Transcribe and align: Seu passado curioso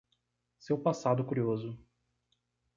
Seu 0.57 0.79
passado 0.79 1.23
curioso 1.23 1.77